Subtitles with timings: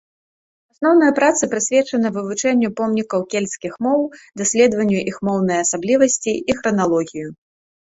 [0.75, 4.01] Асноўныя працы прысвечаны вывучэнню помнікаў кельцкіх моў,
[4.43, 7.29] даследаванню іх моўныя асаблівасці і храналогію.